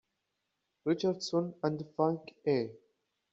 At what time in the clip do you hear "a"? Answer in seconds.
2.47-2.71